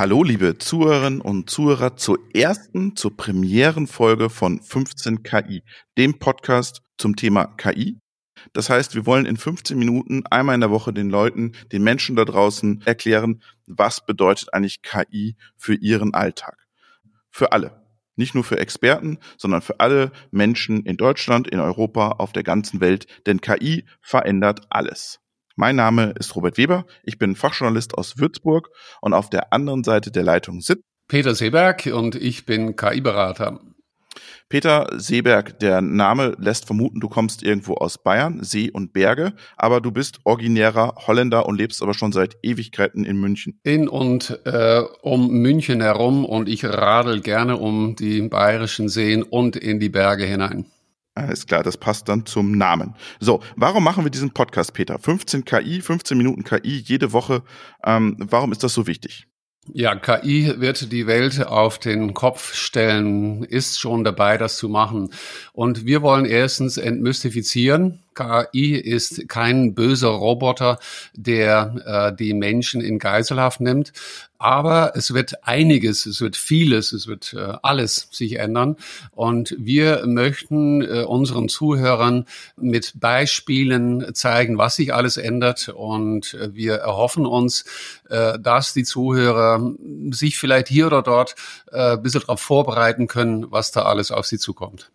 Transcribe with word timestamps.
Hallo, 0.00 0.22
liebe 0.22 0.56
Zuhörerinnen 0.56 1.20
und 1.20 1.50
Zuhörer 1.50 1.94
zur 1.94 2.18
ersten, 2.32 2.96
zur 2.96 3.14
Premierenfolge 3.14 4.30
von 4.30 4.62
15 4.62 5.22
KI, 5.22 5.62
dem 5.98 6.18
Podcast 6.18 6.80
zum 6.96 7.16
Thema 7.16 7.44
KI. 7.58 7.98
Das 8.54 8.70
heißt, 8.70 8.94
wir 8.94 9.04
wollen 9.04 9.26
in 9.26 9.36
15 9.36 9.78
Minuten 9.78 10.24
einmal 10.30 10.54
in 10.54 10.62
der 10.62 10.70
Woche 10.70 10.94
den 10.94 11.10
Leuten, 11.10 11.52
den 11.70 11.82
Menschen 11.82 12.16
da 12.16 12.24
draußen 12.24 12.80
erklären, 12.86 13.42
was 13.66 14.06
bedeutet 14.06 14.54
eigentlich 14.54 14.80
KI 14.80 15.36
für 15.58 15.74
ihren 15.74 16.14
Alltag. 16.14 16.56
Für 17.30 17.52
alle. 17.52 17.84
Nicht 18.16 18.34
nur 18.34 18.42
für 18.42 18.58
Experten, 18.58 19.18
sondern 19.36 19.60
für 19.60 19.80
alle 19.80 20.12
Menschen 20.30 20.82
in 20.86 20.96
Deutschland, 20.96 21.46
in 21.46 21.60
Europa, 21.60 22.12
auf 22.12 22.32
der 22.32 22.42
ganzen 22.42 22.80
Welt. 22.80 23.06
Denn 23.26 23.42
KI 23.42 23.84
verändert 24.00 24.62
alles. 24.70 25.19
Mein 25.60 25.76
Name 25.76 26.14
ist 26.18 26.36
Robert 26.36 26.56
Weber, 26.56 26.86
ich 27.04 27.18
bin 27.18 27.36
Fachjournalist 27.36 27.98
aus 27.98 28.16
Würzburg 28.16 28.70
und 29.02 29.12
auf 29.12 29.28
der 29.28 29.52
anderen 29.52 29.84
Seite 29.84 30.10
der 30.10 30.22
Leitung 30.22 30.62
sitzt 30.62 30.84
Peter 31.06 31.34
Seeberg 31.34 31.84
und 31.92 32.14
ich 32.14 32.46
bin 32.46 32.76
KI-Berater. 32.76 33.60
Peter 34.48 34.88
Seeberg, 34.96 35.58
der 35.58 35.82
Name 35.82 36.34
lässt 36.38 36.64
vermuten, 36.64 36.98
du 37.00 37.10
kommst 37.10 37.42
irgendwo 37.42 37.74
aus 37.74 38.02
Bayern, 38.02 38.42
See 38.42 38.70
und 38.70 38.94
Berge, 38.94 39.34
aber 39.58 39.82
du 39.82 39.90
bist 39.90 40.20
originärer 40.24 40.94
Holländer 41.06 41.44
und 41.44 41.56
lebst 41.56 41.82
aber 41.82 41.92
schon 41.92 42.12
seit 42.12 42.38
Ewigkeiten 42.42 43.04
in 43.04 43.18
München. 43.18 43.60
In 43.62 43.86
und 43.86 44.40
äh, 44.46 44.80
um 45.02 45.28
München 45.28 45.82
herum 45.82 46.24
und 46.24 46.48
ich 46.48 46.64
radel 46.64 47.20
gerne 47.20 47.58
um 47.58 47.96
die 47.96 48.22
bayerischen 48.22 48.88
Seen 48.88 49.22
und 49.22 49.56
in 49.56 49.78
die 49.78 49.90
Berge 49.90 50.24
hinein. 50.24 50.64
Alles 51.20 51.46
klar, 51.46 51.62
das 51.62 51.76
passt 51.76 52.08
dann 52.08 52.24
zum 52.24 52.52
Namen. 52.52 52.94
So, 53.20 53.40
warum 53.56 53.84
machen 53.84 54.04
wir 54.04 54.10
diesen 54.10 54.30
Podcast, 54.30 54.72
Peter? 54.72 54.98
15 54.98 55.44
KI, 55.44 55.82
15 55.82 56.16
Minuten 56.16 56.44
KI 56.44 56.78
jede 56.78 57.12
Woche. 57.12 57.42
Ähm, 57.84 58.16
warum 58.18 58.52
ist 58.52 58.62
das 58.62 58.72
so 58.72 58.86
wichtig? 58.86 59.26
Ja, 59.72 59.94
KI 59.94 60.54
wird 60.58 60.90
die 60.90 61.06
Welt 61.06 61.46
auf 61.46 61.78
den 61.78 62.14
Kopf 62.14 62.54
stellen, 62.54 63.44
ist 63.44 63.78
schon 63.78 64.02
dabei, 64.02 64.38
das 64.38 64.56
zu 64.56 64.70
machen. 64.70 65.10
Und 65.52 65.84
wir 65.84 66.00
wollen 66.00 66.24
erstens 66.24 66.78
entmystifizieren. 66.78 68.02
KI 68.14 68.74
ist 68.74 69.28
kein 69.28 69.74
böser 69.74 70.08
Roboter, 70.08 70.78
der 71.14 72.10
äh, 72.12 72.16
die 72.16 72.34
Menschen 72.34 72.80
in 72.80 72.98
Geiselhaft 72.98 73.60
nimmt. 73.60 73.92
Aber 74.38 74.92
es 74.96 75.12
wird 75.12 75.46
einiges, 75.46 76.06
es 76.06 76.22
wird 76.22 76.34
vieles, 76.34 76.92
es 76.92 77.06
wird 77.06 77.34
äh, 77.34 77.58
alles 77.62 78.08
sich 78.10 78.38
ändern. 78.38 78.76
Und 79.12 79.54
wir 79.58 80.06
möchten 80.06 80.80
äh, 80.80 81.02
unseren 81.02 81.50
Zuhörern 81.50 82.24
mit 82.56 82.94
Beispielen 82.98 84.14
zeigen, 84.14 84.56
was 84.56 84.76
sich 84.76 84.94
alles 84.94 85.18
ändert. 85.18 85.68
Und 85.68 86.32
äh, 86.34 86.54
wir 86.54 86.76
erhoffen 86.76 87.26
uns, 87.26 87.66
äh, 88.08 88.38
dass 88.38 88.72
die 88.72 88.84
Zuhörer 88.84 89.74
sich 90.10 90.38
vielleicht 90.38 90.68
hier 90.68 90.86
oder 90.86 91.02
dort 91.02 91.34
äh, 91.70 91.92
ein 91.92 92.02
bisschen 92.02 92.22
darauf 92.22 92.40
vorbereiten 92.40 93.08
können, 93.08 93.50
was 93.50 93.72
da 93.72 93.82
alles 93.82 94.10
auf 94.10 94.24
sie 94.24 94.38
zukommt. 94.38 94.90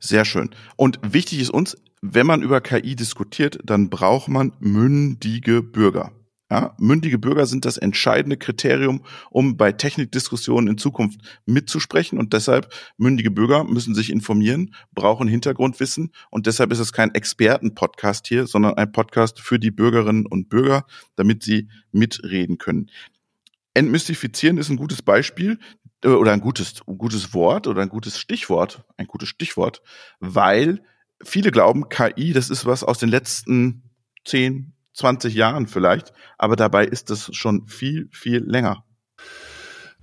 Sehr 0.00 0.24
schön. 0.24 0.50
Und 0.76 0.98
wichtig 1.02 1.40
ist 1.40 1.50
uns, 1.50 1.76
wenn 2.00 2.26
man 2.26 2.42
über 2.42 2.60
KI 2.60 2.96
diskutiert, 2.96 3.58
dann 3.64 3.88
braucht 3.88 4.28
man 4.28 4.52
mündige 4.58 5.62
Bürger. 5.62 6.12
Ja, 6.52 6.74
mündige 6.78 7.18
Bürger 7.18 7.46
sind 7.46 7.64
das 7.64 7.78
entscheidende 7.78 8.36
Kriterium, 8.36 9.04
um 9.30 9.56
bei 9.56 9.72
Technikdiskussionen 9.72 10.68
in 10.68 10.76
Zukunft 10.76 11.18
mitzusprechen. 11.46 12.18
Und 12.18 12.34
deshalb 12.34 12.70
mündige 12.98 13.30
Bürger 13.30 13.64
müssen 13.64 13.94
sich 13.94 14.10
informieren, 14.10 14.74
brauchen 14.92 15.28
Hintergrundwissen. 15.28 16.12
Und 16.28 16.46
deshalb 16.46 16.70
ist 16.70 16.80
es 16.80 16.92
kein 16.92 17.14
Experten-Podcast 17.14 18.26
hier, 18.26 18.46
sondern 18.46 18.74
ein 18.74 18.92
Podcast 18.92 19.40
für 19.40 19.58
die 19.58 19.70
Bürgerinnen 19.70 20.26
und 20.26 20.50
Bürger, 20.50 20.84
damit 21.16 21.42
sie 21.42 21.68
mitreden 21.90 22.58
können. 22.58 22.90
Entmystifizieren 23.72 24.58
ist 24.58 24.68
ein 24.68 24.76
gutes 24.76 25.00
Beispiel 25.00 25.58
oder 26.04 26.32
ein 26.32 26.40
gutes, 26.40 26.82
ein 26.86 26.98
gutes 26.98 27.34
Wort 27.34 27.66
oder 27.66 27.82
ein 27.82 27.88
gutes 27.88 28.18
Stichwort, 28.18 28.84
ein 28.96 29.06
gutes 29.06 29.28
Stichwort, 29.28 29.82
weil 30.20 30.82
viele 31.22 31.50
glauben, 31.50 31.88
KI, 31.88 32.32
das 32.32 32.50
ist 32.50 32.66
was 32.66 32.84
aus 32.84 32.98
den 32.98 33.08
letzten 33.08 33.90
10, 34.24 34.72
20 34.94 35.34
Jahren 35.34 35.66
vielleicht, 35.66 36.12
aber 36.38 36.56
dabei 36.56 36.86
ist 36.86 37.10
es 37.10 37.34
schon 37.34 37.66
viel, 37.66 38.08
viel 38.12 38.42
länger. 38.44 38.84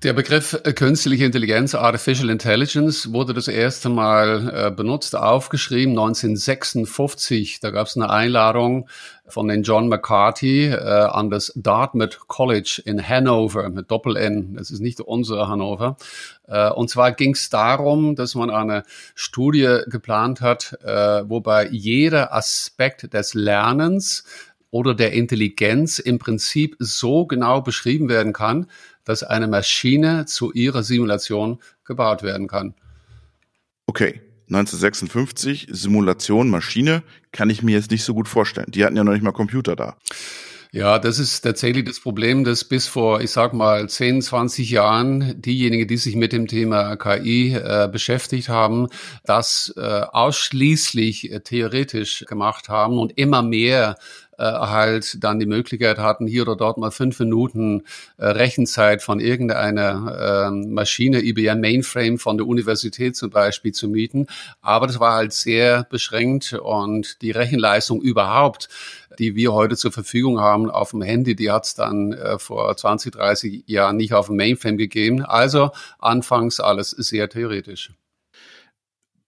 Der 0.02 0.14
Begriff 0.14 0.58
äh, 0.64 0.72
künstliche 0.72 1.26
Intelligenz, 1.26 1.76
Artificial 1.76 2.30
Intelligence, 2.30 3.12
wurde 3.12 3.34
das 3.34 3.50
erste 3.50 3.90
Mal 3.90 4.68
äh, 4.68 4.72
benutzt, 4.72 5.14
aufgeschrieben 5.14 5.92
1956. 5.92 7.60
Da 7.60 7.72
gab 7.72 7.88
es 7.88 7.98
eine 7.98 8.09
Einladung 8.09 8.88
von 9.28 9.50
den 9.50 9.64
John 9.64 9.90
McCarthy 9.90 10.68
äh, 10.68 10.78
an 10.78 11.30
das 11.30 11.52
Dartmouth 11.54 12.18
College 12.28 12.82
in 12.86 13.06
Hanover 13.06 13.68
mit 13.68 13.92
Doppel-N. 13.92 14.56
Das 14.56 14.72
ist 14.72 14.80
nicht 14.80 15.02
unser 15.02 15.50
Hannover. 15.50 15.98
Äh, 16.48 16.70
und 16.70 16.90
zwar 16.90 17.12
ging 17.12 17.34
es 17.34 17.50
darum, 17.50 18.16
dass 18.16 18.36
man 18.36 18.50
eine 18.50 18.84
Studie 19.16 19.80
geplant 19.88 20.40
hat, 20.40 20.78
äh, 20.82 21.30
wobei 21.30 21.68
jeder 21.72 22.34
Aspekt 22.34 23.14
des 23.14 23.34
Lernens 23.34 24.24
oder 24.72 24.96
der 24.96 25.12
Intelligenz 25.12 26.00
im 26.00 26.20
Prinzip 26.20 26.78
so 26.80 27.26
genau 27.26 27.62
beschrieben 27.62 28.08
werden 28.08 28.32
kann, 28.32 28.68
dass 29.09 29.24
eine 29.24 29.47
Maschine 29.47 30.25
zu 30.25 30.53
ihrer 30.53 30.84
Simulation 30.84 31.59
gebaut 31.84 32.22
werden 32.22 32.47
kann. 32.47 32.75
Okay, 33.88 34.22
1956, 34.50 35.68
Simulation, 35.72 36.50
Maschine, 36.50 37.02
kann 37.31 37.50
ich 37.50 37.64
mir 37.64 37.75
jetzt 37.75 37.90
nicht 37.90 38.03
so 38.03 38.14
gut 38.14 38.28
vorstellen. 38.28 38.68
Die 38.70 38.86
hatten 38.86 38.96
ja 38.96 39.03
noch 39.03 39.14
nicht 39.14 39.24
mal 39.24 39.31
Computer 39.31 39.75
da. 39.75 39.97
Ja, 40.72 41.00
das 41.00 41.18
ist 41.18 41.42
tatsächlich 41.42 41.86
das 41.86 42.00
Problem, 42.00 42.44
dass 42.44 42.64
bis 42.64 42.86
vor, 42.86 43.22
ich 43.22 43.31
sag 43.31 43.53
mal, 43.53 43.90
10, 43.90 44.22
20 44.22 44.70
Jahren 44.70 45.41
diejenigen, 45.41 45.88
die 45.88 45.97
sich 45.97 46.16
mit 46.16 46.31
dem 46.31 46.46
Thema 46.46 46.96
KI 46.96 47.56
äh, 47.56 47.90
beschäftigt 47.91 48.50
haben, 48.50 48.90
das 49.24 49.74
äh, 49.76 49.81
ausschließlich 49.81 51.31
äh, 51.31 51.40
theoretisch 51.40 52.24
gemacht 52.28 52.70
haben 52.70 53.00
und 53.00 53.18
immer 53.18 53.41
mehr 53.41 53.96
äh, 54.40 54.44
halt 54.44 55.24
dann 55.24 55.40
die 55.40 55.46
Möglichkeit 55.46 56.00
hatten, 56.00 56.26
hier 56.26 56.44
oder 56.44 56.56
dort 56.56 56.78
mal 56.78 56.92
fünf 56.92 57.20
Minuten 57.20 57.84
äh, 58.18 58.26
Rechenzeit 58.26 59.04
von 59.04 59.20
irgendeiner 59.20 60.48
äh, 60.48 60.52
Maschine, 60.52 61.22
IBM 61.22 61.60
Mainframe 61.60 62.18
von 62.18 62.38
der 62.38 62.48
Universität 62.48 63.16
zum 63.16 63.30
Beispiel 63.30 63.74
zu 63.74 63.90
mieten. 63.90 64.28
Aber 64.62 64.88
das 64.88 65.00
war 65.00 65.16
halt 65.16 65.34
sehr 65.34 65.84
beschränkt 65.90 66.54
und 66.54 67.22
die 67.22 67.32
Rechenleistung 67.32 68.02
überhaupt 68.02 68.70
die 69.18 69.36
wir 69.36 69.54
heute 69.54 69.76
zur 69.76 69.92
Verfügung 69.92 70.40
haben 70.40 70.72
auf 70.72 70.92
dem 70.92 71.02
Handy, 71.02 71.36
die 71.36 71.52
hat 71.52 71.66
es 71.66 71.76
dann 71.76 72.14
äh, 72.14 72.40
vor 72.40 72.76
20, 72.76 73.12
30 73.12 73.64
Jahren 73.66 73.98
nicht 73.98 74.14
auf 74.14 74.28
dem 74.28 74.38
Mainframe 74.38 74.78
gegeben. 74.78 75.26
Also 75.26 75.72
anfangs 76.00 76.62
alles 76.62 76.92
sehr 76.92 77.28
theoretisch. 77.28 77.92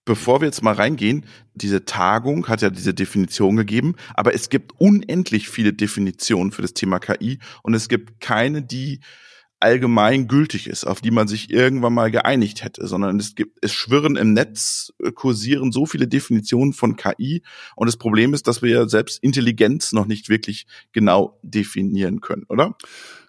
Bevor 0.04 0.42
wir 0.42 0.48
jetzt 0.48 0.64
mal 0.64 0.74
reingehen, 0.74 1.26
diese 1.54 1.86
Tagung 1.86 2.48
hat 2.48 2.62
ja 2.62 2.72
diese 2.72 2.94
Definition 2.94 3.56
gegeben, 3.56 3.96
aber 4.16 4.34
es 4.34 4.50
gibt 4.50 4.74
unendlich 4.80 5.48
viele 5.48 5.74
Definitionen 5.74 6.52
für 6.52 6.64
das 6.64 6.74
Thema 6.74 7.00
KI 7.00 7.40
und 7.62 7.76
es 7.76 7.88
gibt 7.88 8.20
keine, 8.20 8.64
die 8.64 9.02
allgemein 9.62 10.28
gültig 10.28 10.68
ist, 10.68 10.86
auf 10.86 11.02
die 11.02 11.12
man 11.12 11.28
sich 11.28 11.52
irgendwann 11.52 11.94
mal 11.94 12.10
geeinigt 12.10 12.64
hätte, 12.64 12.88
sondern 12.88 13.20
es 13.20 13.36
gibt, 13.36 13.60
es 13.62 13.72
schwirren 13.72 14.16
im 14.16 14.34
Netz, 14.34 14.92
äh, 15.04 15.12
kursieren 15.12 15.72
so 15.72 15.86
viele 15.86 16.08
Definitionen 16.08 16.74
von 16.74 16.96
KI 16.96 17.44
und 17.76 17.86
das 17.86 17.98
Problem 17.98 18.34
ist, 18.34 18.48
dass 18.48 18.62
wir 18.62 18.72
ja 18.72 18.90
selbst 18.90 19.24
Intelligenz 19.24 19.94
noch 19.94 20.08
nicht 20.08 20.30
wirklich 20.30 20.66
genau 20.92 21.40
definieren 21.44 22.22
können, 22.22 22.46
oder? 22.50 22.76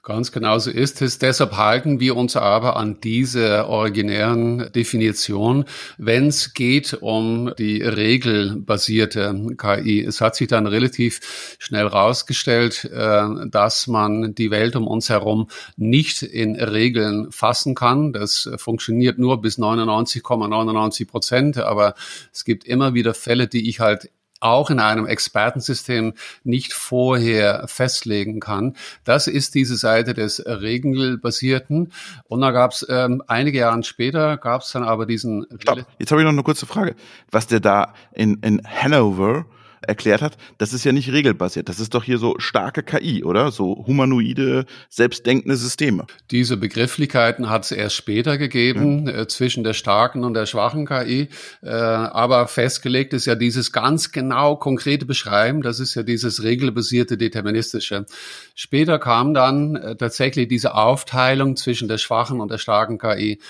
Ganz 0.05 0.33
genau 0.33 0.59
so 0.59 0.69
ist 0.73 1.01
es. 1.01 1.19
Deshalb 1.19 1.57
halten 1.57 2.01
wir 2.01 2.17
uns 2.17 2.35
aber 2.35 2.75
an 2.75 2.99
diese 3.01 3.69
originären 3.69 4.73
Definition, 4.73 5.65
wenn 5.97 6.27
es 6.27 6.55
geht 6.55 6.95
um 7.01 7.53
die 7.57 7.81
regelbasierte 7.83 9.55
KI. 9.57 10.01
Es 10.03 10.21
hat 10.21 10.35
sich 10.35 10.49
dann 10.49 10.67
relativ 10.67 11.57
schnell 11.61 11.85
herausgestellt, 11.85 12.85
äh, 12.87 13.29
dass 13.47 13.87
man 13.87 14.35
die 14.35 14.51
Welt 14.51 14.75
um 14.75 14.89
uns 14.89 15.09
herum 15.09 15.47
nicht 15.77 16.23
in 16.25 16.57
Regeln 16.57 17.31
fassen 17.31 17.77
kann. 17.77 18.13
Das 18.13 18.51
funktioniert 18.57 19.21
nur 19.21 19.41
bis 19.41 19.57
99,99 19.57 21.07
Prozent, 21.07 21.59
aber 21.59 21.95
es 22.33 22.45
gibt 22.45 22.65
immer 22.65 22.95
wieder 22.95 23.15
Fälle, 23.15 23.47
die 23.47 23.69
ich 23.69 23.79
halt 23.79 24.11
auch 24.43 24.71
in 24.71 24.81
einem 24.81 25.07
Expertensystem 25.07 26.15
nicht 26.45 26.73
vorher 26.73 27.67
festlegen 27.67 28.41
kann. 28.41 28.77
Das 29.05 29.27
ist 29.27 29.55
diese 29.55 29.77
Seite 29.77 30.15
des 30.15 30.45
Regelbasierten. 30.45 31.93
Und 32.29 32.41
da 32.41 32.51
gab 32.51 32.73
es 32.73 32.87
ähm, 32.89 33.23
einige 33.27 33.59
Jahre 33.59 33.83
später, 33.83 34.37
gab 34.37 34.63
es 34.63 34.73
dann 34.73 34.83
aber 34.85 35.07
diesen... 35.07 35.47
Stopp, 35.61 35.87
jetzt 35.99 36.11
habe 36.11 36.21
ich 36.21 36.25
noch 36.25 36.33
eine 36.33 36.43
kurze 36.43 36.67
Frage. 36.67 36.95
Was 37.31 37.47
der 37.47 37.61
da 37.61 37.95
in, 38.13 38.39
in 38.43 38.63
Hanover 38.65 39.47
erklärt 39.87 40.23
hat, 40.23 40.37
das 40.59 40.73
ist 40.73 40.85
ja 40.85 40.93
nicht 40.93 41.13
regelbasiert. 41.13 41.69
Das 41.69 41.81
ist 41.81 41.95
doch 41.95 42.05
hier 42.05 42.19
so 42.19 42.37
starke 42.39 42.83
KI, 42.83 43.25
oder? 43.25 43.51
So 43.51 43.85
humanoide, 43.87 44.67
selbstdenkende 44.89 45.57
Systeme. 45.57 46.07
Diese 46.31 46.57
Begrifflichkeiten 46.57 47.51
hat 47.51 47.65
es 47.65 47.73
erst 47.73 47.97
später 47.97 48.39
gegeben, 48.39 49.07
ja. 49.07 49.23
äh, 49.23 49.27
zwischen 49.29 49.65
der 49.65 49.75
starken 49.75 50.25
und 50.25 50.35
der 50.35 50.47
schwachen 50.47 50.87
KI. 50.87 51.29
Äh, 51.63 51.71
aber 51.71 52.49
festgelegt 52.49 53.13
ist 53.13 53.27
ja 53.27 53.35
dieses 53.35 53.73
ganz 53.73 54.13
genau 54.13 54.57
konkrete 54.57 55.07
Beschreiben, 55.07 55.63
das 55.63 55.81
ist 55.81 55.95
ja 55.95 56.03
dieses 56.03 56.43
regelbasierte 56.43 57.17
Deterministische. 57.17 58.07
Später 58.55 58.99
kam 58.99 59.35
dann 59.35 59.77
äh, 59.77 59.97
tatsächlich 59.97 60.49
diese 60.49 60.75
Aufteilung 60.75 61.57
zwischen 61.57 61.89
der 61.89 61.99
schwachen 61.99 62.41
und 62.41 62.51
der 62.51 62.59
starken 62.59 62.99
KI. 62.99 63.41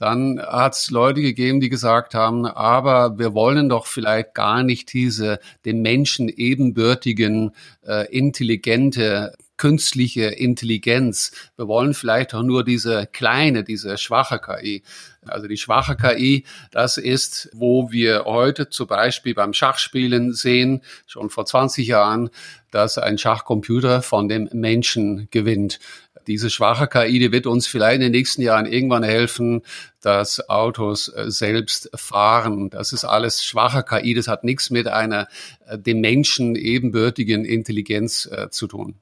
Dann 0.00 0.40
hat 0.40 0.76
es 0.76 0.90
Leute 0.90 1.20
gegeben, 1.20 1.60
die 1.60 1.68
gesagt 1.68 2.14
haben, 2.14 2.46
aber 2.46 3.18
wir 3.18 3.34
wollen 3.34 3.68
doch 3.68 3.86
vielleicht 3.86 4.32
gar 4.32 4.62
nicht 4.62 4.94
diese 4.94 5.40
den 5.66 5.82
Menschen 5.82 6.30
ebenbürtigen, 6.30 7.54
äh, 7.86 8.06
intelligente 8.10 9.34
künstliche 9.58 10.24
Intelligenz. 10.24 11.32
Wir 11.56 11.68
wollen 11.68 11.92
vielleicht 11.92 12.32
auch 12.32 12.42
nur 12.42 12.64
diese 12.64 13.06
kleine, 13.12 13.62
diese 13.62 13.98
schwache 13.98 14.38
KI. 14.38 14.82
Also 15.26 15.48
die 15.48 15.58
schwache 15.58 15.96
KI, 15.96 16.46
das 16.70 16.96
ist, 16.96 17.50
wo 17.52 17.92
wir 17.92 18.24
heute 18.24 18.70
zum 18.70 18.86
Beispiel 18.86 19.34
beim 19.34 19.52
Schachspielen 19.52 20.32
sehen, 20.32 20.80
schon 21.06 21.28
vor 21.28 21.44
20 21.44 21.86
Jahren, 21.86 22.30
dass 22.70 22.96
ein 22.96 23.18
Schachcomputer 23.18 24.00
von 24.00 24.30
dem 24.30 24.48
Menschen 24.54 25.28
gewinnt. 25.30 25.78
Diese 26.26 26.50
schwache 26.50 26.86
KI, 26.86 27.18
die 27.18 27.32
wird 27.32 27.46
uns 27.46 27.66
vielleicht 27.66 27.96
in 27.96 28.00
den 28.02 28.12
nächsten 28.12 28.42
Jahren 28.42 28.66
irgendwann 28.66 29.02
helfen, 29.02 29.62
dass 30.00 30.48
Autos 30.48 31.08
äh, 31.08 31.30
selbst 31.30 31.90
fahren. 31.94 32.70
Das 32.70 32.92
ist 32.92 33.04
alles 33.04 33.44
schwache 33.44 33.82
KI. 33.82 34.14
Das 34.14 34.28
hat 34.28 34.44
nichts 34.44 34.70
mit 34.70 34.88
einer 34.88 35.28
äh, 35.66 35.78
dem 35.78 36.00
Menschen 36.00 36.56
ebenbürtigen 36.56 37.44
Intelligenz 37.44 38.26
äh, 38.26 38.50
zu 38.50 38.66
tun. 38.66 38.96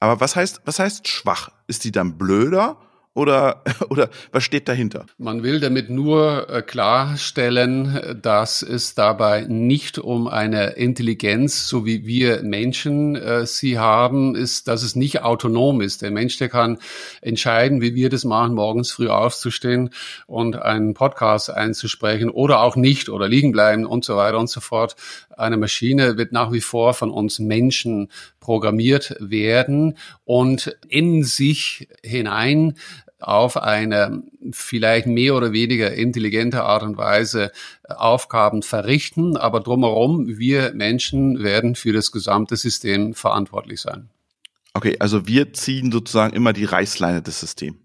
Aber 0.00 0.20
was 0.20 0.36
heißt, 0.36 0.62
was 0.64 0.78
heißt 0.78 1.08
schwach? 1.08 1.50
Ist 1.66 1.84
die 1.84 1.92
dann 1.92 2.18
blöder 2.18 2.78
oder, 3.14 3.62
oder 3.88 4.10
was 4.32 4.44
steht 4.44 4.68
dahinter? 4.68 5.06
Man 5.18 5.42
will 5.42 5.60
damit 5.60 5.88
nur 5.88 6.48
äh, 6.50 6.62
klarstellen, 6.62 8.18
dass 8.20 8.62
es 8.62 8.94
dabei 8.94 9.46
nicht 9.48 9.98
um 9.98 10.26
eine 10.26 10.70
Intelligenz, 10.70 11.68
so 11.68 11.86
wie 11.86 12.04
wir 12.04 12.42
Menschen 12.42 13.16
äh, 13.16 13.46
sie 13.46 13.78
haben, 13.78 14.34
ist, 14.34 14.68
dass 14.68 14.82
es 14.82 14.96
nicht 14.96 15.22
autonom 15.22 15.80
ist. 15.80 16.02
Der 16.02 16.10
Mensch, 16.10 16.36
der 16.38 16.48
kann 16.48 16.78
entscheiden, 17.22 17.80
wie 17.80 17.94
wir 17.94 18.10
das 18.10 18.24
machen, 18.24 18.54
morgens 18.54 18.92
früh 18.92 19.08
aufzustehen 19.08 19.90
und 20.26 20.56
einen 20.56 20.94
Podcast 20.94 21.50
einzusprechen 21.50 22.30
oder 22.30 22.60
auch 22.60 22.76
nicht 22.76 23.08
oder 23.08 23.28
liegen 23.28 23.52
bleiben 23.52 23.86
und 23.86 24.04
so 24.04 24.16
weiter 24.16 24.38
und 24.38 24.50
so 24.50 24.60
fort. 24.60 24.96
Eine 25.36 25.56
Maschine 25.56 26.16
wird 26.16 26.32
nach 26.32 26.52
wie 26.52 26.60
vor 26.60 26.94
von 26.94 27.10
uns 27.10 27.38
Menschen 27.38 28.08
programmiert 28.40 29.16
werden 29.20 29.96
und 30.24 30.76
in 30.88 31.24
sich 31.24 31.88
hinein 32.02 32.74
auf 33.28 33.56
eine 33.56 34.22
vielleicht 34.52 35.06
mehr 35.06 35.34
oder 35.34 35.52
weniger 35.52 35.92
intelligente 35.92 36.62
Art 36.62 36.82
und 36.82 36.96
Weise 36.96 37.52
Aufgaben 37.88 38.62
verrichten, 38.62 39.36
aber 39.36 39.60
drumherum, 39.60 40.38
wir 40.38 40.72
Menschen 40.74 41.42
werden 41.42 41.74
für 41.74 41.92
das 41.92 42.12
gesamte 42.12 42.56
System 42.56 43.14
verantwortlich 43.14 43.80
sein. 43.80 44.10
Okay, 44.76 44.96
also 44.98 45.28
wir 45.28 45.52
ziehen 45.52 45.92
sozusagen 45.92 46.34
immer 46.34 46.52
die 46.52 46.64
Reißleine 46.64 47.22
des 47.22 47.38
Systems. 47.38 47.76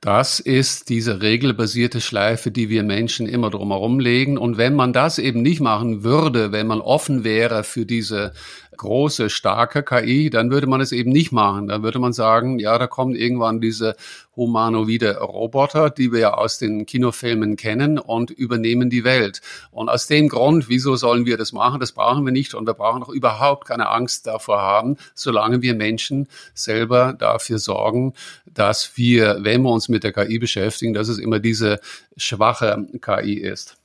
Das 0.00 0.38
ist 0.38 0.88
diese 0.88 1.20
regelbasierte 1.20 2.00
Schleife, 2.00 2.52
die 2.52 2.68
wir 2.68 2.84
Menschen 2.84 3.26
immer 3.26 3.50
drumherum 3.50 3.98
legen. 3.98 4.38
Und 4.38 4.56
wenn 4.56 4.76
man 4.76 4.92
das 4.92 5.18
eben 5.18 5.42
nicht 5.42 5.60
machen 5.60 6.04
würde, 6.04 6.52
wenn 6.52 6.68
man 6.68 6.80
offen 6.80 7.24
wäre 7.24 7.64
für 7.64 7.84
diese 7.84 8.32
große, 8.76 9.30
starke 9.30 9.82
KI, 9.82 10.30
dann 10.30 10.50
würde 10.50 10.66
man 10.66 10.80
es 10.80 10.92
eben 10.92 11.10
nicht 11.10 11.32
machen. 11.32 11.68
Dann 11.68 11.82
würde 11.82 11.98
man 11.98 12.12
sagen, 12.12 12.58
ja, 12.58 12.78
da 12.78 12.86
kommen 12.86 13.14
irgendwann 13.14 13.60
diese 13.60 13.96
humanoide 14.36 15.18
Roboter, 15.18 15.90
die 15.90 16.12
wir 16.12 16.20
ja 16.20 16.34
aus 16.34 16.58
den 16.58 16.86
Kinofilmen 16.86 17.56
kennen 17.56 17.98
und 17.98 18.30
übernehmen 18.30 18.90
die 18.90 19.04
Welt. 19.04 19.40
Und 19.70 19.88
aus 19.88 20.06
dem 20.06 20.28
Grund, 20.28 20.68
wieso 20.68 20.96
sollen 20.96 21.26
wir 21.26 21.36
das 21.36 21.52
machen? 21.52 21.80
Das 21.80 21.92
brauchen 21.92 22.24
wir 22.24 22.32
nicht 22.32 22.54
und 22.54 22.66
wir 22.66 22.74
brauchen 22.74 23.02
auch 23.02 23.08
überhaupt 23.08 23.66
keine 23.66 23.88
Angst 23.88 24.26
davor 24.26 24.60
haben, 24.60 24.96
solange 25.14 25.62
wir 25.62 25.74
Menschen 25.74 26.28
selber 26.54 27.14
dafür 27.18 27.58
sorgen, 27.58 28.12
dass 28.44 28.96
wir, 28.96 29.38
wenn 29.40 29.62
wir 29.62 29.70
uns 29.70 29.88
mit 29.88 30.04
der 30.04 30.12
KI 30.12 30.38
beschäftigen, 30.38 30.94
dass 30.94 31.08
es 31.08 31.18
immer 31.18 31.40
diese 31.40 31.80
schwache 32.16 32.86
KI 33.00 33.34
ist. 33.34 33.76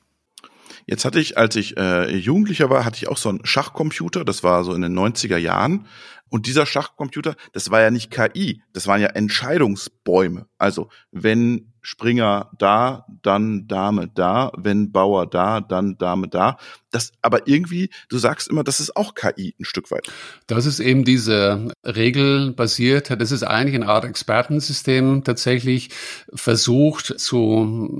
Jetzt 0.86 1.04
hatte 1.04 1.20
ich, 1.20 1.38
als 1.38 1.56
ich 1.56 1.76
äh, 1.76 2.14
Jugendlicher 2.16 2.70
war, 2.70 2.84
hatte 2.84 2.96
ich 2.96 3.08
auch 3.08 3.16
so 3.16 3.28
einen 3.28 3.44
Schachcomputer, 3.44 4.24
das 4.24 4.42
war 4.42 4.64
so 4.64 4.74
in 4.74 4.82
den 4.82 4.98
90er 4.98 5.36
Jahren. 5.36 5.86
Und 6.28 6.46
dieser 6.46 6.64
Schachcomputer, 6.64 7.34
das 7.52 7.70
war 7.70 7.82
ja 7.82 7.90
nicht 7.90 8.10
KI, 8.10 8.62
das 8.72 8.86
waren 8.86 9.02
ja 9.02 9.08
Entscheidungsbäume. 9.08 10.46
Also 10.56 10.88
wenn 11.10 11.72
Springer 11.82 12.48
da, 12.56 13.04
dann 13.22 13.66
Dame 13.66 14.08
da, 14.08 14.50
wenn 14.56 14.92
Bauer 14.92 15.26
da, 15.26 15.60
dann 15.60 15.98
Dame 15.98 16.28
da. 16.28 16.56
Das, 16.90 17.12
aber 17.20 17.48
irgendwie, 17.48 17.90
du 18.08 18.16
sagst 18.16 18.48
immer, 18.48 18.64
das 18.64 18.80
ist 18.80 18.96
auch 18.96 19.14
KI 19.14 19.54
ein 19.60 19.64
Stück 19.64 19.90
weit. 19.90 20.10
Das 20.46 20.64
ist 20.64 20.80
eben 20.80 21.04
diese 21.04 21.68
regelbasiert, 21.84 23.10
das 23.10 23.32
ist 23.32 23.42
eigentlich 23.42 23.74
eine 23.74 23.88
Art 23.88 24.04
Expertensystem 24.04 25.24
tatsächlich 25.24 25.90
versucht 26.32 27.18
zu 27.20 27.90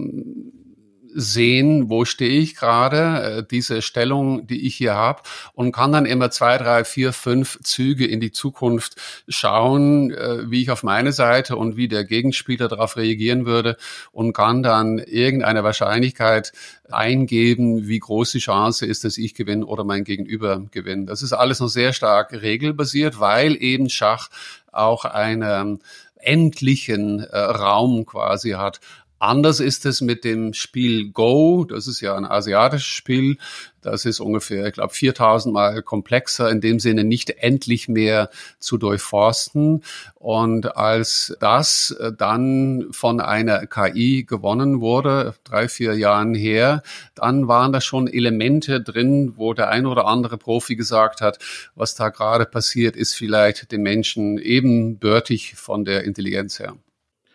sehen, 1.15 1.91
wo 1.91 2.05
stehe 2.05 2.41
ich 2.41 2.57
gerade, 2.57 3.39
äh, 3.39 3.45
diese 3.49 3.83
Stellung, 3.83 4.47
die 4.47 4.67
ich 4.67 4.75
hier 4.77 4.95
habe 4.95 5.23
und 5.55 5.73
kann 5.73 5.93
dann 5.93 6.07
immer 6.07 6.31
zwei, 6.31 6.59
drei, 6.59 6.85
vier, 6.85 7.13
fünf 7.13 7.59
Züge 7.63 8.07
in 8.07 8.21
die 8.21 8.33
Zukunft 8.33 8.97
schauen, 9.29 10.11
äh, 10.11 10.51
wie 10.51 10.63
ich 10.63 10.71
auf 10.71 10.83
meine 10.83 11.13
Seite 11.13 11.57
und 11.57 11.77
wie 11.77 11.89
der 11.89 12.05
Gegenspieler 12.05 12.69
darauf 12.69 12.97
reagieren 12.97 13.47
würde 13.47 13.77
und 14.13 14.33
kann 14.33 14.63
dann 14.63 14.99
irgendeine 14.99 15.65
Wahrscheinlichkeit 15.65 16.53
eingeben, 16.91 17.89
wie 17.89 17.99
groß 17.99 18.33
die 18.33 18.39
Chance 18.39 18.87
ist, 18.87 19.05
dass 19.05 19.19
ich 19.19 19.35
gewinne 19.35 19.67
oder 19.67 19.85
mein 19.85 20.05
Gegenüber 20.05 20.63
gewinnt. 20.71 21.09
Das 21.09 21.23
ist 21.23 21.33
alles 21.33 21.61
noch 21.61 21.69
sehr 21.69 21.93
stark 21.93 22.33
regelbasiert, 22.33 23.21
weil 23.21 23.57
eben 23.63 23.89
Schach 23.89 24.29
auch 24.71 25.05
einen 25.05 25.81
endlichen 26.23 27.21
äh, 27.21 27.39
Raum 27.39 28.07
quasi 28.07 28.51
hat. 28.51 28.81
Anders 29.23 29.61
ist 29.61 29.87
es 29.87 30.01
mit 30.01 30.25
dem 30.25 30.53
Spiel 30.53 31.13
Go. 31.13 31.65
Das 31.65 31.87
ist 31.87 32.01
ja 32.01 32.17
ein 32.17 32.25
asiatisches 32.25 32.89
Spiel. 32.89 33.37
Das 33.81 34.05
ist 34.05 34.19
ungefähr, 34.19 34.67
ich 34.67 34.73
glaube, 34.73 34.93
4000 34.93 35.55
Mal 35.55 35.81
komplexer, 35.85 36.51
in 36.51 36.61
dem 36.61 36.81
Sinne 36.81 37.05
nicht 37.05 37.31
endlich 37.31 37.87
mehr 37.87 38.31
zu 38.59 38.79
durchforsten. 38.79 39.85
Und 40.17 40.77
als 40.77 41.37
das 41.39 41.93
äh, 42.01 42.11
dann 42.13 42.89
von 42.91 43.21
einer 43.21 43.65
KI 43.69 44.25
gewonnen 44.25 44.81
wurde, 44.81 45.37
drei, 45.45 45.69
vier 45.69 45.97
Jahren 45.97 46.35
her, 46.35 46.83
dann 47.15 47.47
waren 47.47 47.73
da 47.73 47.81
schon 47.81 48.09
Elemente 48.09 48.81
drin, 48.81 49.35
wo 49.37 49.55
der 49.55 49.69
ein 49.69 49.87
oder 49.87 50.09
andere 50.09 50.37
Profi 50.37 50.75
gesagt 50.75 51.21
hat, 51.21 51.39
was 51.77 51.95
da 51.95 52.09
gerade 52.09 52.45
passiert, 52.45 52.97
ist 52.97 53.15
vielleicht 53.15 53.71
dem 53.71 53.85
Menschen 53.85 54.39
ebenbürtig 54.39 55.55
von 55.55 55.85
der 55.85 56.03
Intelligenz 56.03 56.59
her. 56.59 56.75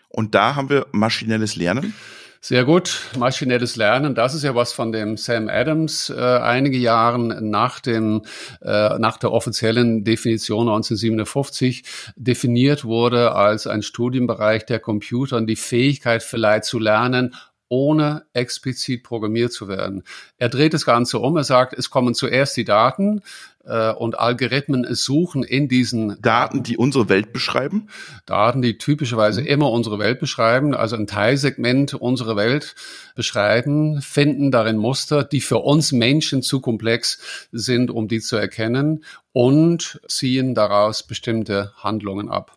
Und 0.09 0.35
da 0.35 0.55
haben 0.55 0.69
wir 0.69 0.87
maschinelles 0.91 1.55
Lernen. 1.55 1.93
Sehr 2.39 2.65
gut, 2.65 3.01
maschinelles 3.17 3.75
Lernen, 3.75 4.13
das 4.13 4.35
ist 4.35 4.43
ja 4.43 4.53
was 4.53 4.71
von 4.71 4.91
dem 4.91 5.17
Sam 5.17 5.49
Adams 5.49 6.11
äh, 6.11 6.21
einige 6.21 6.77
Jahren 6.77 7.49
nach 7.49 7.79
dem 7.79 8.21
äh, 8.61 8.97
nach 8.99 9.17
der 9.17 9.33
offiziellen 9.33 10.03
Definition 10.03 10.69
1957 10.69 11.83
definiert 12.15 12.85
wurde 12.85 13.33
als 13.33 13.65
ein 13.65 13.81
Studienbereich 13.81 14.65
der 14.67 14.79
Computer 14.79 15.35
und 15.35 15.47
die 15.47 15.55
Fähigkeit 15.55 16.21
vielleicht 16.21 16.65
zu 16.65 16.77
lernen, 16.77 17.33
ohne 17.69 18.25
explizit 18.33 19.03
programmiert 19.03 19.51
zu 19.51 19.67
werden. 19.67 20.03
Er 20.37 20.49
dreht 20.49 20.73
das 20.73 20.85
Ganze 20.85 21.19
um, 21.19 21.37
er 21.37 21.43
sagt, 21.43 21.73
es 21.73 21.89
kommen 21.89 22.13
zuerst 22.13 22.55
die 22.57 22.65
Daten 22.65 23.21
äh, 23.67 23.91
und 23.91 24.17
Algorithmen 24.17 24.85
suchen 24.95 25.43
in 25.43 25.67
diesen 25.67 26.19
Daten, 26.21 26.63
die 26.63 26.77
unsere 26.77 27.09
Welt 27.09 27.33
beschreiben? 27.33 27.87
Daten, 28.25 28.61
die 28.61 28.77
typischerweise 28.77 29.41
mhm. 29.41 29.47
immer 29.47 29.71
unsere 29.71 29.99
Welt 29.99 30.19
beschreiben, 30.19 30.73
also 30.73 30.95
ein 30.95 31.07
Teilsegment 31.07 31.93
unserer 31.93 32.35
Welt 32.35 32.75
beschreiben, 33.15 34.01
finden 34.01 34.51
darin 34.51 34.77
Muster, 34.77 35.23
die 35.23 35.41
für 35.41 35.59
uns 35.59 35.91
Menschen 35.91 36.41
zu 36.41 36.61
komplex 36.61 37.19
sind, 37.51 37.91
um 37.91 38.07
die 38.07 38.21
zu 38.21 38.37
erkennen 38.37 39.03
und 39.33 39.99
ziehen 40.07 40.55
daraus 40.55 41.03
bestimmte 41.03 41.73
Handlungen 41.77 42.29
ab. 42.29 42.56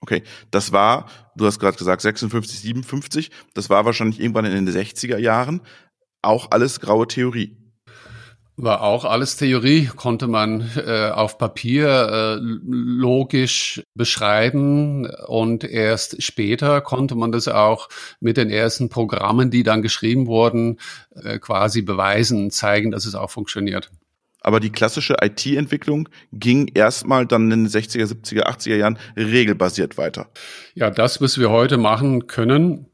Okay, 0.00 0.22
das 0.50 0.72
war, 0.72 1.08
du 1.36 1.46
hast 1.46 1.58
gerade 1.58 1.76
gesagt 1.76 2.02
56, 2.02 2.60
57, 2.60 3.30
das 3.54 3.70
war 3.70 3.84
wahrscheinlich 3.84 4.20
irgendwann 4.20 4.44
in 4.44 4.64
den 4.64 4.68
60er 4.68 5.18
Jahren 5.18 5.62
auch 6.22 6.50
alles 6.50 6.80
graue 6.80 7.06
Theorie. 7.06 7.56
War 8.58 8.80
auch 8.80 9.04
alles 9.04 9.36
Theorie, 9.36 9.84
konnte 9.84 10.28
man 10.28 10.70
äh, 10.76 11.10
auf 11.10 11.36
Papier 11.36 11.88
äh, 11.88 12.38
logisch 12.40 13.82
beschreiben 13.94 15.06
und 15.26 15.62
erst 15.62 16.22
später 16.22 16.80
konnte 16.80 17.16
man 17.16 17.32
das 17.32 17.48
auch 17.48 17.90
mit 18.18 18.38
den 18.38 18.48
ersten 18.48 18.88
Programmen, 18.88 19.50
die 19.50 19.62
dann 19.62 19.82
geschrieben 19.82 20.26
wurden, 20.26 20.78
äh, 21.14 21.38
quasi 21.38 21.82
beweisen, 21.82 22.50
zeigen, 22.50 22.90
dass 22.92 23.04
es 23.04 23.14
auch 23.14 23.30
funktioniert. 23.30 23.90
Aber 24.46 24.60
die 24.60 24.70
klassische 24.70 25.16
IT-Entwicklung 25.20 26.08
ging 26.32 26.70
erstmal 26.72 27.26
dann 27.26 27.50
in 27.50 27.64
den 27.64 27.68
60er, 27.68 28.06
70er, 28.06 28.46
80er 28.46 28.76
Jahren 28.76 28.96
regelbasiert 29.16 29.98
weiter. 29.98 30.28
Ja, 30.74 30.88
das, 30.88 31.20
was 31.20 31.36
wir 31.38 31.50
heute 31.50 31.78
machen 31.78 32.28
können, 32.28 32.86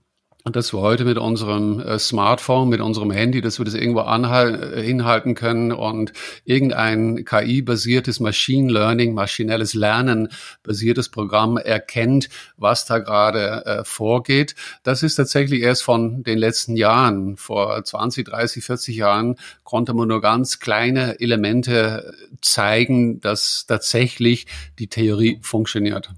und 0.45 0.57
dass 0.57 0.73
wir 0.73 0.81
heute 0.81 1.05
mit 1.05 1.19
unserem 1.19 1.81
äh, 1.81 1.99
Smartphone, 1.99 2.69
mit 2.69 2.81
unserem 2.81 3.11
Handy, 3.11 3.41
dass 3.41 3.59
wir 3.59 3.65
das 3.65 3.75
irgendwo 3.75 4.01
äh, 4.01 4.83
hinhalten 4.83 5.35
können 5.35 5.73
und 5.73 6.13
irgendein 6.45 7.25
KI-basiertes 7.25 8.21
Machine 8.21 8.73
Learning, 8.73 9.15
maschinelles 9.15 9.75
Lernen 9.75 10.29
basiertes 10.63 11.09
Programm 11.09 11.57
erkennt, 11.57 12.29
was 12.57 12.85
da 12.85 12.99
gerade 12.99 13.65
äh, 13.67 13.85
vorgeht. 13.85 14.55
Das 14.83 15.03
ist 15.03 15.17
tatsächlich 15.17 15.63
erst 15.63 15.85
von 15.85 16.23
den 16.23 16.39
letzten 16.39 16.77
Jahren. 16.77 17.37
Vor 17.37 17.83
20, 17.83 18.27
30, 18.27 18.65
40 18.65 18.97
Jahren 18.97 19.37
konnte 19.65 19.95
man 19.95 20.09
nur 20.09 20.21
ganz 20.21 20.59
kleine 20.59 21.21
Elemente 21.21 22.15
zeigen, 22.41 23.21
dass 23.21 23.67
tatsächlich 23.67 24.47
die 24.79 24.89
Theorie 24.89 25.39
funktioniert. 25.43 26.11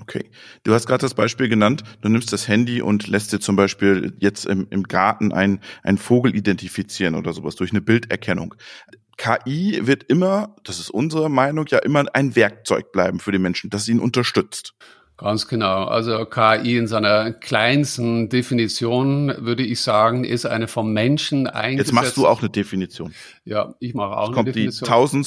Okay. 0.00 0.30
Du 0.62 0.74
hast 0.74 0.86
gerade 0.86 1.00
das 1.00 1.14
Beispiel 1.14 1.48
genannt, 1.48 1.82
du 2.00 2.08
nimmst 2.08 2.32
das 2.32 2.48
Handy 2.48 2.82
und 2.82 3.08
lässt 3.08 3.32
dir 3.32 3.40
zum 3.40 3.56
Beispiel 3.56 4.14
jetzt 4.20 4.46
im, 4.46 4.66
im 4.70 4.84
Garten 4.84 5.32
einen, 5.32 5.60
einen 5.82 5.98
Vogel 5.98 6.36
identifizieren 6.36 7.14
oder 7.14 7.32
sowas 7.32 7.56
durch 7.56 7.72
eine 7.72 7.80
Bilderkennung. 7.80 8.54
KI 9.16 9.80
wird 9.82 10.04
immer, 10.04 10.54
das 10.62 10.78
ist 10.78 10.90
unsere 10.90 11.28
Meinung, 11.28 11.66
ja 11.68 11.78
immer 11.78 12.04
ein 12.12 12.36
Werkzeug 12.36 12.92
bleiben 12.92 13.18
für 13.18 13.32
die 13.32 13.38
Menschen, 13.38 13.70
das 13.70 13.88
ihn 13.88 13.98
unterstützt. 13.98 14.74
Ganz 15.18 15.48
genau. 15.48 15.84
Also 15.84 16.24
KI 16.26 16.78
in 16.78 16.86
seiner 16.86 17.32
kleinsten 17.32 18.28
Definition, 18.28 19.34
würde 19.38 19.64
ich 19.64 19.80
sagen, 19.80 20.22
ist 20.22 20.46
eine 20.46 20.68
vom 20.68 20.92
Menschen 20.92 21.48
eingesetzte. 21.48 21.90
Jetzt 21.90 21.92
machst 21.92 22.16
du 22.16 22.28
auch 22.28 22.40
eine 22.40 22.50
Definition. 22.50 23.12
Ja, 23.44 23.74
ich 23.80 23.94
mache 23.94 24.16
auch 24.16 24.28
Jetzt 24.28 24.38
eine 24.38 24.52
Definition. 24.52 24.88
Kommt 24.88 25.18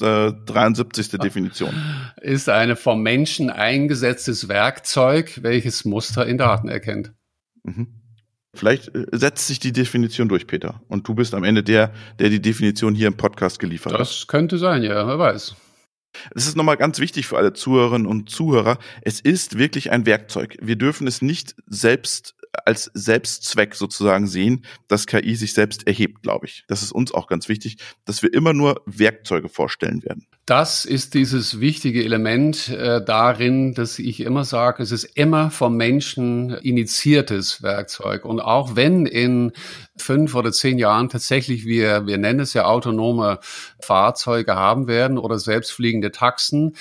die 0.00 0.04
1573. 0.04 1.20
Definition. 1.20 1.70
Ist 2.20 2.48
eine 2.48 2.74
vom 2.74 3.02
Menschen 3.02 3.50
eingesetztes 3.50 4.48
Werkzeug, 4.48 5.38
welches 5.42 5.84
Muster 5.84 6.26
in 6.26 6.36
Daten 6.36 6.68
erkennt. 6.68 7.12
Mhm. 7.62 8.00
Vielleicht 8.52 8.92
äh, 8.96 9.06
setzt 9.12 9.46
sich 9.46 9.60
die 9.60 9.70
Definition 9.70 10.28
durch, 10.28 10.48
Peter. 10.48 10.82
Und 10.88 11.06
du 11.06 11.14
bist 11.14 11.34
am 11.34 11.44
Ende 11.44 11.62
der, 11.62 11.92
der 12.18 12.30
die 12.30 12.42
Definition 12.42 12.96
hier 12.96 13.06
im 13.06 13.16
Podcast 13.16 13.60
geliefert 13.60 13.92
das 13.92 14.00
hat. 14.00 14.08
Das 14.08 14.26
könnte 14.26 14.58
sein, 14.58 14.82
ja, 14.82 15.06
wer 15.06 15.20
weiß. 15.20 15.54
Es 16.34 16.46
ist 16.46 16.56
nochmal 16.56 16.76
ganz 16.76 16.98
wichtig 16.98 17.26
für 17.26 17.36
alle 17.36 17.52
Zuhörerinnen 17.52 18.06
und 18.06 18.30
Zuhörer. 18.30 18.78
Es 19.02 19.20
ist 19.20 19.58
wirklich 19.58 19.90
ein 19.90 20.06
Werkzeug. 20.06 20.56
Wir 20.60 20.76
dürfen 20.76 21.06
es 21.06 21.22
nicht 21.22 21.54
selbst 21.66 22.34
als 22.64 22.90
Selbstzweck 22.94 23.74
sozusagen 23.74 24.26
sehen, 24.26 24.64
dass 24.88 25.06
KI 25.06 25.34
sich 25.36 25.54
selbst 25.54 25.86
erhebt, 25.86 26.22
glaube 26.22 26.46
ich. 26.46 26.64
Das 26.68 26.82
ist 26.82 26.92
uns 26.92 27.12
auch 27.12 27.26
ganz 27.26 27.48
wichtig, 27.48 27.76
dass 28.04 28.22
wir 28.22 28.32
immer 28.32 28.52
nur 28.52 28.82
Werkzeuge 28.86 29.48
vorstellen 29.48 30.02
werden. 30.02 30.26
Das 30.46 30.84
ist 30.84 31.14
dieses 31.14 31.60
wichtige 31.60 32.04
Element 32.04 32.68
äh, 32.68 33.04
darin, 33.04 33.74
dass 33.74 33.98
ich 33.98 34.20
immer 34.20 34.44
sage, 34.44 34.82
es 34.82 34.90
ist 34.90 35.04
immer 35.04 35.50
vom 35.50 35.76
Menschen 35.76 36.50
initiiertes 36.50 37.62
Werkzeug. 37.62 38.24
Und 38.24 38.40
auch 38.40 38.74
wenn 38.74 39.06
in 39.06 39.52
fünf 40.00 40.34
oder 40.34 40.52
zehn 40.52 40.78
Jahren 40.78 41.08
tatsächlich 41.08 41.64
wir, 41.64 42.06
wir 42.06 42.18
nennen 42.18 42.40
es 42.40 42.54
ja 42.54 42.64
autonome 42.64 43.38
Fahrzeuge 43.80 44.56
haben 44.56 44.86
werden 44.86 45.18
oder 45.18 45.38
selbstfliegende 45.38 46.10
Taxen, 46.10 46.74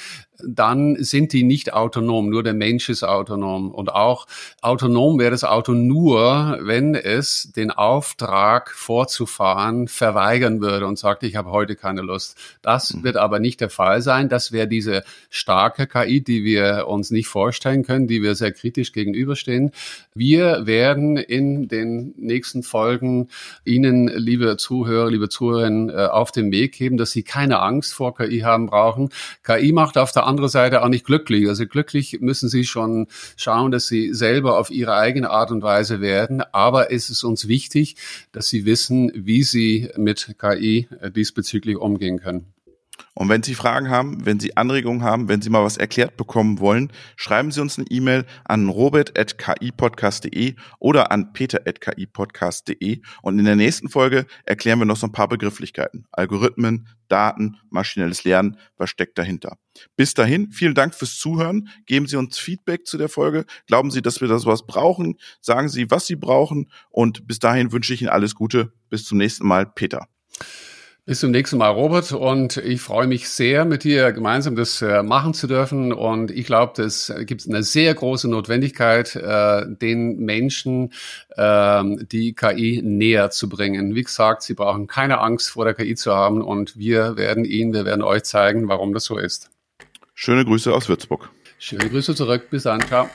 dann 0.46 0.96
sind 1.00 1.34
die 1.34 1.44
nicht 1.44 1.74
autonom, 1.74 2.30
nur 2.30 2.44
der 2.44 2.54
Mensch 2.54 2.90
ist 2.90 3.04
autonom. 3.04 3.72
Und 3.72 3.94
auch 3.94 4.28
autonom 4.62 5.20
wäre 5.20 5.32
das 5.32 5.44
Auto 5.44 5.74
nur, 5.74 6.60
wenn 6.62 6.96
es 6.96 7.52
den 7.56 7.72
Auftrag 7.72 8.72
vorzufahren 8.72 9.88
verweigern 9.88 10.62
würde 10.62 10.86
und 10.86 10.98
sagt, 10.98 11.24
ich 11.24 11.36
habe 11.36 11.52
heute 11.52 11.76
keine 11.76 12.02
Lust. 12.02 12.38
Das 12.62 12.94
mhm. 12.94 13.04
wird 13.04 13.18
aber 13.18 13.40
nicht 13.40 13.62
der 13.62 13.70
Fall 13.70 14.02
sein. 14.02 14.30
Das 14.30 14.52
wäre 14.52 14.68
diese 14.68 15.04
starke 15.30 15.88
KI, 15.88 16.22
die 16.22 16.44
wir 16.44 16.88
uns 16.88 17.12
nicht 17.12 17.28
vorstellen 17.28 17.84
können, 17.84 18.08
die 18.08 18.22
wir 18.22 18.36
sehr 18.36 18.52
kritisch 18.52 18.92
gegenüberstehen. 18.92 19.72
Wir 20.14 20.66
werden 20.66 21.18
in 21.18 21.68
den 21.68 22.14
nächsten 22.18 22.64
Folgen 22.64 23.09
Ihnen, 23.66 24.08
liebe 24.08 24.58
Zuhörer, 24.58 25.10
liebe 25.10 25.30
Zuhörerinnen, 25.30 25.90
äh, 25.90 26.06
auf 26.06 26.32
den 26.32 26.52
Weg 26.52 26.74
geben, 26.74 26.98
dass 26.98 27.12
Sie 27.12 27.24
keine 27.24 27.60
Angst 27.62 27.94
vor 27.94 28.16
KI 28.16 28.40
haben 28.40 28.68
brauchen. 28.68 29.10
KI 29.44 29.72
macht 29.72 29.98
auf 29.98 30.12
der 30.12 30.26
andere 30.26 30.50
Seite 30.50 30.84
auch 30.84 30.90
nicht 30.90 31.06
glücklich. 31.06 31.48
Also 31.48 31.66
glücklich 31.66 32.20
müssen 32.22 32.50
sie 32.50 32.64
schon 32.64 33.08
schauen, 33.36 33.72
dass 33.72 33.88
sie 33.88 34.14
selber 34.14 34.58
auf 34.58 34.70
ihre 34.70 34.96
eigene 34.96 35.30
Art 35.30 35.52
und 35.52 35.62
Weise 35.62 36.02
werden. 36.02 36.42
Aber 36.52 36.92
es 36.92 37.10
ist 37.10 37.24
uns 37.24 37.48
wichtig, 37.48 37.96
dass 38.32 38.48
sie 38.48 38.66
wissen, 38.66 39.12
wie 39.16 39.44
sie 39.44 39.90
mit 39.98 40.36
KI 40.40 40.88
diesbezüglich 41.16 41.78
umgehen 41.78 42.20
können. 42.20 42.54
Und 43.14 43.30
wenn 43.30 43.44
Sie 43.44 43.56
Fragen 43.56 43.90
haben, 43.90 44.26
wenn 44.26 44.40
Sie 44.40 44.58
Anregungen 44.58 45.04
haben, 45.04 45.28
wenn 45.28 45.42
Sie 45.42 45.50
mal 45.50 45.64
was 45.64 45.78
erklärt 45.78 46.18
bekommen 46.18 46.60
wollen, 46.60 46.92
schreiben 47.16 47.52
Sie 47.52 47.62
uns 47.62 47.78
eine 47.78 47.88
E-Mail 47.90 48.26
an 48.46 48.70
robert.kipodcast.de 48.70 50.56
oder 50.80 51.12
an 51.12 51.34
peter.kipodcast.de 51.34 53.02
und 53.22 53.40
in 53.40 53.46
der 53.46 53.56
nächsten 53.56 53.90
Folge 53.90 54.26
erklären 54.46 54.80
wir 54.80 54.86
noch 54.86 54.98
so 54.98 55.08
ein 55.08 55.12
paar 55.12 55.28
Begrifflichkeiten. 55.28 56.06
Algorithmen, 56.12 56.88
Daten, 57.08 57.58
maschinelles 57.70 58.24
Lernen, 58.24 58.58
was 58.78 58.90
steckt 58.90 59.18
dahinter. 59.18 59.58
Bis 59.96 60.14
dahin, 60.14 60.52
vielen 60.52 60.76
Dank 60.76 60.96
fürs 60.96 61.18
Zuhören. 61.18 61.70
Geben 61.86 62.08
Sie 62.08 62.16
uns 62.16 62.38
Feedback 62.38 62.86
zu 62.86 62.98
der 62.98 63.10
Folge. 63.10 63.46
Glauben 63.68 63.92
Sie, 63.92 64.02
dass 64.02 64.22
wir 64.22 64.28
das 64.28 64.46
was 64.46 64.66
brauchen? 64.66 65.18
Sagen 65.42 65.70
Sie, 65.70 65.90
was 65.90 66.06
Sie 66.06 66.16
brauchen. 66.16 66.70
Und 66.90 67.28
bis 67.28 67.40
dahin 67.40 67.72
wünsche 67.72 67.94
ich 67.94 68.02
Ihnen 68.02 68.10
alles 68.10 68.36
Gute. 68.36 68.74
Bis 68.90 69.06
zum 69.06 69.18
nächsten 69.18 69.48
Mal. 69.48 69.66
Peter. 69.66 70.08
Bis 71.10 71.22
zum 71.22 71.32
nächsten 71.32 71.58
Mal, 71.58 71.70
Robert. 71.70 72.12
Und 72.12 72.58
ich 72.58 72.82
freue 72.82 73.08
mich 73.08 73.30
sehr, 73.30 73.66
mit 73.66 73.84
dir 73.84 74.12
gemeinsam 74.12 74.56
das 74.56 74.80
äh, 74.84 75.02
machen 75.02 75.34
zu 75.34 75.48
dürfen. 75.48 75.92
Und 75.92 76.30
ich 76.30 76.46
glaube, 76.46 76.74
das 76.76 77.12
gibt 77.22 77.48
eine 77.48 77.64
sehr 77.64 77.96
große 77.96 78.30
Notwendigkeit, 78.30 79.16
äh, 79.16 79.66
den 79.68 80.20
Menschen 80.20 80.94
äh, 81.30 81.84
die 82.12 82.34
KI 82.34 82.84
näher 82.84 83.32
zu 83.32 83.50
bringen. 83.50 83.96
Wie 83.96 84.04
gesagt, 84.04 84.44
sie 84.44 84.54
brauchen 84.54 84.86
keine 84.86 85.18
Angst 85.18 85.50
vor 85.50 85.66
der 85.66 85.74
KI 85.74 85.96
zu 85.96 86.14
haben. 86.14 86.44
Und 86.44 86.78
wir 86.78 87.18
werden 87.18 87.44
Ihnen, 87.44 87.74
wir 87.74 87.86
werden 87.86 88.04
euch 88.04 88.22
zeigen, 88.22 88.68
warum 88.68 88.94
das 88.94 89.06
so 89.06 89.18
ist. 89.18 89.50
Schöne 90.14 90.46
Grüße 90.46 90.72
aus 90.72 90.90
Würzburg. 90.90 91.32
Schöne 91.58 91.90
Grüße 91.90 92.14
zurück. 92.14 92.52
Bis 92.52 92.62
dann. 92.62 92.82
Ciao. 92.82 93.10